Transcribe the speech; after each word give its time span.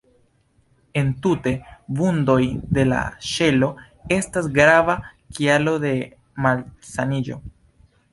Entute, 0.99 1.51
vundoj 1.99 2.37
de 2.77 2.85
la 2.87 3.01
ŝelo 3.31 3.69
estas 4.15 4.47
grava 4.55 4.95
kialo 5.39 5.75
de 5.85 5.93
malsaniĝo. 6.47 7.39